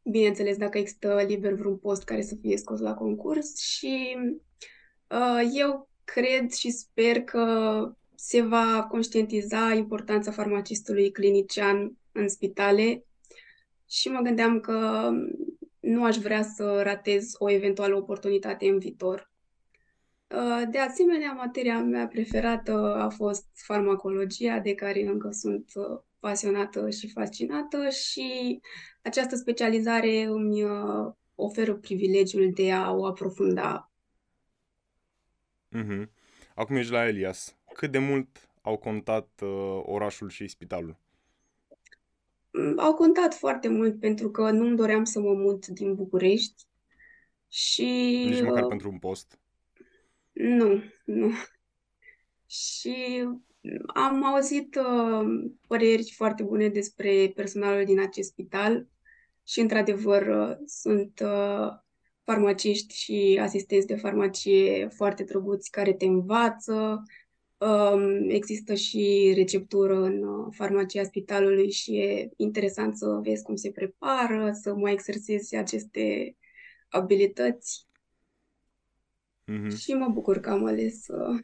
bineînțeles 0.02 0.56
dacă 0.56 0.78
există 0.78 1.24
liber 1.26 1.52
vreun 1.52 1.76
post 1.76 2.04
care 2.04 2.22
să 2.22 2.34
fie 2.40 2.56
scos 2.56 2.80
la 2.80 2.94
concurs 2.94 3.58
și 3.58 4.16
uh, 5.08 5.50
eu 5.54 5.88
cred 6.04 6.50
și 6.50 6.70
sper 6.70 7.22
că 7.22 7.46
se 8.14 8.40
va 8.40 8.86
conștientiza 8.90 9.72
importanța 9.72 10.30
farmacistului 10.30 11.10
clinician 11.10 11.96
în 12.12 12.28
spitale. 12.28 13.04
Și 13.88 14.08
mă 14.08 14.20
gândeam 14.20 14.60
că 14.60 15.10
nu 15.82 16.04
aș 16.04 16.16
vrea 16.16 16.42
să 16.42 16.82
ratez 16.82 17.34
o 17.38 17.50
eventuală 17.50 17.96
oportunitate 17.96 18.68
în 18.68 18.78
viitor. 18.78 19.30
Uh, 20.28 20.62
De 20.70 20.78
asemenea, 20.78 21.32
materia 21.32 21.82
mea 21.82 22.06
preferată 22.06 22.94
a 22.94 23.08
fost 23.08 23.46
farmacologia, 23.52 24.58
de 24.58 24.74
care 24.74 25.02
încă 25.02 25.30
sunt 25.30 25.70
uh, 25.74 26.00
pasionată 26.18 26.90
și 26.90 27.10
fascinată 27.10 27.88
și 27.88 28.60
această 29.02 29.36
specializare 29.36 30.22
îmi 30.22 30.62
uh, 30.62 31.12
oferă 31.34 31.74
privilegiul 31.74 32.52
de 32.52 32.72
a 32.72 32.90
o 32.90 33.06
aprofunda. 33.06 33.90
Mm-hmm. 35.76 36.08
Acum 36.54 36.76
ești 36.76 36.92
la 36.92 37.06
Elias. 37.06 37.56
Cât 37.74 37.90
de 37.90 37.98
mult 37.98 38.48
au 38.60 38.76
contat 38.76 39.40
uh, 39.42 39.80
orașul 39.82 40.28
și 40.28 40.48
spitalul? 40.48 41.01
Mm, 42.52 42.78
au 42.78 42.94
contat 42.94 43.34
foarte 43.34 43.68
mult 43.68 44.00
pentru 44.00 44.30
că 44.30 44.50
nu-mi 44.50 44.76
doream 44.76 45.04
să 45.04 45.20
mă 45.20 45.32
mut 45.32 45.66
din 45.66 45.94
București 45.94 46.66
și... 47.48 47.84
Nici 48.28 48.42
măcar 48.42 48.62
uh, 48.62 48.68
pentru 48.68 48.90
un 48.90 48.98
post? 48.98 49.38
Nu, 50.32 50.82
nu. 51.04 51.30
Și 52.46 53.28
am 53.86 54.24
auzit 54.24 54.74
uh, 54.74 55.50
păreri 55.66 56.12
foarte 56.16 56.42
bune 56.42 56.68
despre 56.68 57.32
personalul 57.34 57.84
din 57.84 58.00
acest 58.00 58.30
spital 58.30 58.86
și, 59.46 59.60
într-adevăr, 59.60 60.26
uh, 60.26 60.56
sunt 60.66 61.20
uh, 61.24 61.68
farmaciști 62.24 62.94
și 62.94 63.38
asistenți 63.42 63.86
de 63.86 63.96
farmacie 63.96 64.88
foarte 64.88 65.24
drăguți 65.24 65.70
care 65.70 65.92
te 65.92 66.04
învață. 66.04 67.02
Um, 67.62 68.28
există 68.28 68.74
și 68.74 69.32
receptură 69.36 69.94
în 69.94 70.22
uh, 70.22 70.52
farmacia 70.56 71.02
spitalului 71.04 71.70
și 71.70 71.98
e 71.98 72.30
interesant 72.36 72.96
să 72.96 73.20
vezi 73.22 73.42
cum 73.42 73.56
se 73.56 73.70
prepară, 73.70 74.52
să 74.52 74.74
mai 74.74 74.92
exersezi 74.92 75.56
aceste 75.56 76.36
abilități. 76.88 77.86
Mm-hmm. 79.52 79.76
Și 79.78 79.94
mă 79.94 80.08
bucur 80.08 80.38
că 80.38 80.50
am 80.50 80.64
ales 80.64 81.08
uh, 81.08 81.42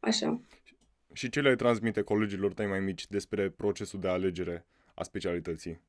așa. 0.00 0.40
Și 1.12 1.28
ce 1.28 1.40
le 1.40 1.56
transmite 1.56 2.02
colegilor 2.02 2.52
tăi 2.52 2.66
mai 2.66 2.80
mici 2.80 3.06
despre 3.06 3.50
procesul 3.50 4.00
de 4.00 4.08
alegere 4.08 4.66
a 4.94 5.02
specialității? 5.02 5.80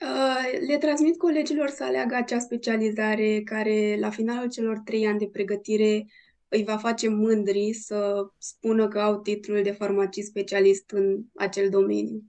Uh, 0.00 0.66
le 0.68 0.78
transmit 0.78 1.18
colegilor 1.18 1.68
să 1.68 1.84
aleagă 1.84 2.14
acea 2.14 2.38
specializare 2.38 3.42
care, 3.44 3.96
la 3.98 4.10
finalul 4.10 4.50
celor 4.50 4.78
trei 4.78 5.06
ani 5.06 5.18
de 5.18 5.26
pregătire, 5.26 6.06
îi 6.54 6.64
va 6.64 6.76
face 6.76 7.08
mândri 7.08 7.72
să 7.72 8.26
spună 8.38 8.88
că 8.88 9.00
au 9.00 9.20
titlul 9.20 9.62
de 9.62 9.70
farmacist 9.70 10.28
specialist 10.28 10.90
în 10.90 11.24
acel 11.34 11.70
domeniu. 11.70 12.22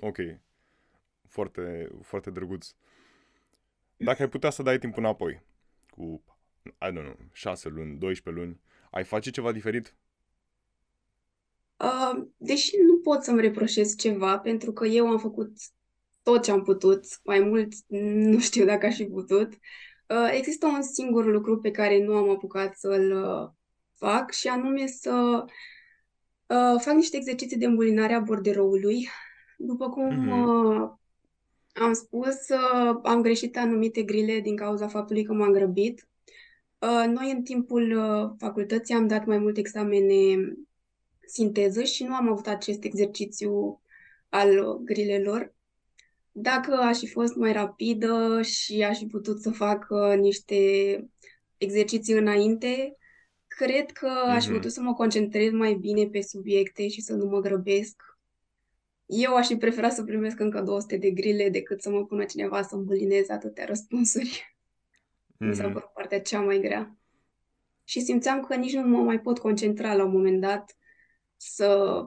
Ok. 0.00 0.16
Foarte, 1.28 1.90
foarte 2.02 2.30
drăguț. 2.30 2.74
Dacă 3.96 4.22
ai 4.22 4.28
putea 4.28 4.50
să 4.50 4.62
dai 4.62 4.78
timp 4.78 4.96
înapoi, 4.96 5.42
cu, 5.90 6.22
I 6.64 6.90
don't 6.90 7.02
know, 7.02 7.16
6 7.32 7.68
luni, 7.68 7.98
12 7.98 8.42
luni, 8.42 8.60
ai 8.90 9.04
face 9.04 9.30
ceva 9.30 9.52
diferit? 9.52 9.94
Uh, 11.76 12.26
deși 12.36 12.76
nu 12.76 12.98
pot 12.98 13.22
să-mi 13.22 13.40
reproșez 13.40 13.96
ceva, 13.96 14.38
pentru 14.38 14.72
că 14.72 14.86
eu 14.86 15.08
am 15.08 15.18
făcut 15.18 15.52
tot 16.22 16.42
ce 16.42 16.50
am 16.50 16.62
putut, 16.62 17.04
mai 17.24 17.40
mult 17.40 17.72
nu 18.32 18.38
știu 18.38 18.64
dacă 18.64 18.86
aș 18.86 18.96
fi 18.96 19.04
putut, 19.04 19.52
uh, 19.52 19.58
există 20.32 20.66
un 20.66 20.82
singur 20.82 21.24
lucru 21.24 21.58
pe 21.58 21.70
care 21.70 22.04
nu 22.04 22.14
am 22.14 22.30
apucat 22.30 22.76
să-l 22.76 23.12
uh, 23.12 23.50
fac 23.94 24.30
și 24.30 24.48
anume 24.48 24.86
să 24.86 25.44
uh, 26.46 26.80
fac 26.80 26.94
niște 26.94 27.16
exerciții 27.16 27.56
de 27.56 27.66
îmbulinare 27.66 28.12
a 28.12 28.20
borderoului. 28.20 29.08
După 29.58 29.88
cum 29.88 30.10
mm-hmm. 30.10 30.98
am 31.72 31.92
spus, 31.92 32.50
am 33.02 33.22
greșit 33.22 33.56
anumite 33.56 34.02
grile 34.02 34.40
din 34.40 34.56
cauza 34.56 34.88
faptului 34.88 35.24
că 35.24 35.32
m-am 35.32 35.52
grăbit. 35.52 36.08
Noi, 37.06 37.30
în 37.30 37.42
timpul 37.42 37.94
facultății, 38.38 38.94
am 38.94 39.06
dat 39.06 39.26
mai 39.26 39.38
multe 39.38 39.60
examene 39.60 40.52
sinteză 41.26 41.82
și 41.82 42.04
nu 42.04 42.14
am 42.14 42.30
avut 42.30 42.46
acest 42.46 42.84
exercițiu 42.84 43.82
al 44.28 44.78
grilelor. 44.84 45.54
Dacă 46.32 46.74
aș 46.74 46.98
fi 46.98 47.06
fost 47.08 47.34
mai 47.34 47.52
rapidă 47.52 48.42
și 48.42 48.82
aș 48.82 48.98
fi 48.98 49.06
putut 49.06 49.40
să 49.40 49.50
fac 49.50 49.86
uh, 49.88 50.18
niște 50.18 50.56
exerciții 51.58 52.14
înainte, 52.14 52.96
cred 53.46 53.90
că 53.90 54.08
mm-hmm. 54.08 54.34
aș 54.34 54.42
fi 54.42 54.48
mhm. 54.48 54.56
putut 54.56 54.72
să 54.72 54.80
mă 54.80 54.94
concentrez 54.94 55.50
mai 55.50 55.74
bine 55.74 56.06
pe 56.06 56.20
subiecte 56.22 56.88
și 56.88 57.00
să 57.00 57.14
nu 57.14 57.24
mă 57.24 57.40
grăbesc. 57.40 58.02
Eu 59.06 59.34
aș 59.34 59.46
fi 59.46 59.56
preferat 59.56 59.92
să 59.92 60.04
primesc 60.04 60.40
încă 60.40 60.60
200 60.60 60.96
de 60.96 61.10
grile 61.10 61.48
decât 61.48 61.82
să 61.82 61.90
mă 61.90 62.04
pună 62.04 62.24
cineva 62.24 62.62
să 62.62 62.74
îmbulinez 62.74 63.28
atâtea 63.28 63.64
răspunsuri. 63.64 64.54
Mm-hmm. 65.34 65.38
Mi 65.46 65.54
s-a 65.54 65.62
mhm. 65.62 65.72
părut 65.72 65.88
partea 65.88 66.20
cea 66.20 66.40
mai 66.40 66.60
grea. 66.60 66.96
Și 67.84 68.00
simțeam 68.00 68.44
că 68.44 68.54
nici 68.54 68.74
nu 68.74 68.88
mă 68.88 69.02
mai 69.02 69.20
pot 69.20 69.38
concentra 69.38 69.94
la 69.94 70.04
un 70.04 70.10
moment 70.12 70.40
dat 70.40 70.76
să, 71.36 72.04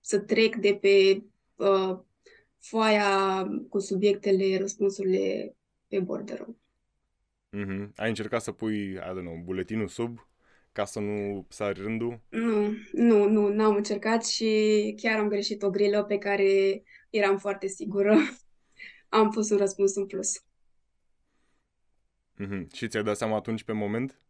să 0.00 0.18
trec 0.18 0.56
de 0.56 0.78
pe 0.80 1.24
uh, 1.56 1.98
foaia 2.60 3.44
cu 3.68 3.78
subiectele, 3.78 4.58
răspunsurile 4.58 5.56
pe 5.88 6.00
borderul. 6.00 6.56
Mm-hmm. 7.56 7.94
Ai 7.96 8.08
încercat 8.08 8.42
să 8.42 8.52
pui, 8.52 8.92
I 8.92 8.98
don't 8.98 9.20
know, 9.20 9.40
buletinul 9.44 9.88
sub 9.88 10.28
ca 10.72 10.84
să 10.84 11.00
nu 11.00 11.46
sari 11.48 11.82
rândul? 11.82 12.20
Nu, 12.28 12.72
nu, 12.92 13.28
nu, 13.28 13.48
n-am 13.48 13.74
încercat 13.74 14.26
și 14.26 14.94
chiar 14.96 15.18
am 15.18 15.28
greșit 15.28 15.62
o 15.62 15.70
grilă 15.70 16.04
pe 16.04 16.18
care 16.18 16.82
eram 17.10 17.38
foarte 17.38 17.66
sigură. 17.66 18.16
am 19.08 19.30
pus 19.30 19.50
un 19.50 19.56
răspuns 19.56 19.96
în 19.96 20.06
plus. 20.06 20.44
Mm-hmm. 22.38 22.66
Și 22.72 22.88
ți-ai 22.88 23.02
dat 23.02 23.16
seama 23.16 23.36
atunci 23.36 23.64
pe 23.64 23.72
moment? 23.72 24.20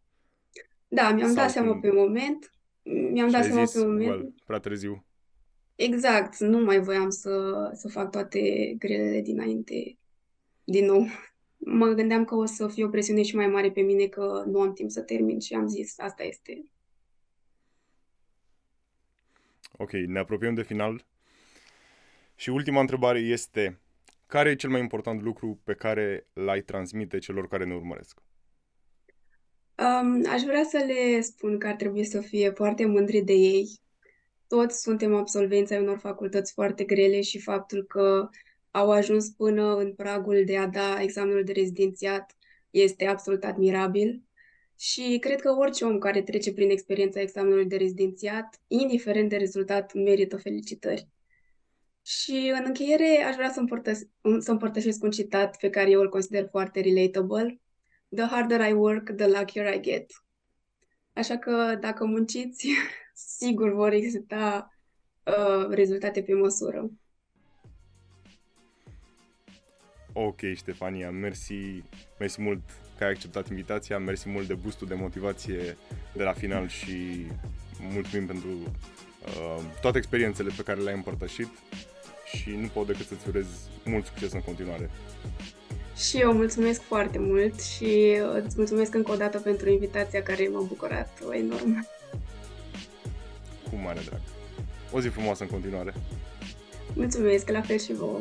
Da, 0.89 1.13
mi-am 1.13 1.27
Sau 1.27 1.37
dat 1.37 1.51
seama 1.51 1.79
pe 1.79 1.91
moment 1.91 2.51
mi-am 2.83 3.31
dat 3.31 3.45
seama 3.45 3.65
pe 3.73 3.79
moment. 3.79 4.09
Well, 4.09 4.35
prea 4.47 4.59
târziu. 4.59 5.05
Exact, 5.83 6.39
nu 6.39 6.59
mai 6.59 6.81
voiam 6.81 7.11
să, 7.11 7.71
să 7.75 7.89
fac 7.89 8.11
toate 8.11 8.75
grelele 8.79 9.21
dinainte 9.21 9.99
din 10.65 10.85
nou. 10.85 11.07
Mă 11.57 11.87
gândeam 11.87 12.25
că 12.25 12.35
o 12.35 12.45
să 12.45 12.69
fie 12.69 12.85
o 12.85 12.89
presiune 12.89 13.23
și 13.23 13.37
mai 13.37 13.47
mare 13.47 13.71
pe 13.71 13.81
mine, 13.81 14.07
că 14.07 14.45
nu 14.47 14.61
am 14.61 14.73
timp 14.73 14.91
să 14.91 15.01
termin 15.01 15.41
și 15.41 15.55
am 15.55 15.67
zis, 15.67 15.99
asta 15.99 16.23
este. 16.23 16.71
Ok, 19.73 19.93
ne 19.93 20.19
apropiem 20.19 20.55
de 20.55 20.63
final. 20.63 21.05
Și 22.35 22.51
ultima 22.51 22.81
întrebare 22.81 23.19
este, 23.19 23.79
care 24.27 24.51
e 24.51 24.55
cel 24.55 24.71
mai 24.71 24.81
important 24.81 25.23
lucru 25.23 25.61
pe 25.65 25.75
care 25.75 26.27
l-ai 26.33 26.61
transmite 26.61 27.19
celor 27.19 27.49
care 27.49 27.65
ne 27.65 27.75
urmăresc? 27.75 28.23
Um, 29.77 30.25
aș 30.31 30.43
vrea 30.43 30.65
să 30.65 30.85
le 30.87 31.21
spun 31.21 31.59
că 31.59 31.67
ar 31.67 31.75
trebui 31.75 32.05
să 32.05 32.21
fie 32.21 32.51
foarte 32.51 32.87
mândri 32.87 33.21
de 33.21 33.33
ei. 33.33 33.81
Toți 34.51 34.81
suntem 34.81 35.15
absolvenți 35.15 35.73
ai 35.73 35.81
unor 35.81 35.99
facultăți 35.99 36.53
foarte 36.53 36.85
grele 36.85 37.21
și 37.21 37.41
faptul 37.41 37.85
că 37.85 38.29
au 38.71 38.91
ajuns 38.91 39.29
până 39.29 39.77
în 39.77 39.95
pragul 39.95 40.43
de 40.47 40.57
a 40.57 40.67
da 40.67 41.03
examenul 41.03 41.45
de 41.45 41.53
rezidențiat 41.53 42.37
este 42.71 43.07
absolut 43.07 43.45
admirabil. 43.45 44.23
Și 44.79 45.19
cred 45.21 45.41
că 45.41 45.51
orice 45.51 45.85
om 45.85 45.99
care 45.99 46.23
trece 46.23 46.53
prin 46.53 46.71
experiența 46.71 47.21
examenului 47.21 47.67
de 47.67 47.77
rezidențiat, 47.77 48.61
indiferent 48.67 49.29
de 49.29 49.37
rezultat, 49.37 49.95
merită 49.95 50.37
felicitări. 50.37 51.09
Și 52.03 52.53
în 52.59 52.63
încheiere 52.67 53.23
aș 53.27 53.35
vrea 53.35 53.51
să, 53.51 53.61
împărtășesc, 53.61 54.07
să 54.39 54.51
împărtășesc 54.51 55.03
un 55.03 55.11
citat 55.11 55.57
pe 55.57 55.71
care 55.71 55.91
eu 55.91 56.01
îl 56.01 56.09
consider 56.09 56.49
foarte 56.51 56.81
relatable 56.81 57.61
the 58.15 58.25
harder 58.25 58.69
I 58.69 58.73
work, 58.73 59.11
the 59.17 59.27
luckier 59.27 59.75
I 59.75 59.81
get. 59.81 60.11
Așa 61.13 61.39
că 61.39 61.77
dacă 61.81 62.05
munciți, 62.05 62.69
sigur 63.27 63.73
vor 63.73 63.93
exista 63.93 64.75
uh, 65.25 65.69
rezultate 65.69 66.23
pe 66.23 66.35
măsură. 66.35 66.91
Ok, 70.13 70.41
Ștefania, 70.55 71.11
mersi, 71.11 71.83
mersi 72.19 72.43
mult 72.43 72.61
că 72.99 73.05
ai 73.05 73.11
acceptat 73.11 73.49
invitația, 73.49 73.99
mersi 73.99 74.29
mult 74.29 74.47
de 74.47 74.55
boostul 74.55 74.87
de 74.87 74.95
motivație 74.95 75.77
de 76.13 76.23
la 76.23 76.33
final 76.33 76.69
și 76.69 77.27
mulțumim 77.93 78.27
pentru 78.27 78.49
uh, 78.49 79.63
toate 79.81 79.99
experiențele 79.99 80.51
pe 80.57 80.63
care 80.63 80.81
le-ai 80.81 80.97
împărtășit 80.97 81.49
și 82.25 82.51
nu 82.51 82.67
pot 82.67 82.87
decât 82.87 83.07
să-ți 83.07 83.29
urez 83.29 83.47
mult 83.85 84.07
succes 84.07 84.33
în 84.33 84.41
continuare. 84.41 84.91
Și 85.97 86.17
eu 86.17 86.33
mulțumesc 86.33 86.81
foarte 86.81 87.19
mult 87.19 87.61
și 87.61 88.17
îți 88.45 88.57
mulțumesc 88.57 88.95
încă 88.95 89.13
o 89.13 89.17
dată 89.17 89.39
pentru 89.39 89.71
invitația 89.71 90.23
care 90.23 90.49
m-a 90.49 90.61
bucurat 90.61 91.23
enorm. 91.33 91.87
Cu 93.81 93.87
mare 93.87 94.01
drag. 94.05 94.21
O 94.93 95.01
zi 95.01 95.09
frumoasă 95.09 95.43
în 95.43 95.49
continuare. 95.49 95.95
Mulțumesc, 96.95 97.49
la 97.49 97.61
fel 97.61 97.79
și 97.79 97.93
vouă. 97.93 98.21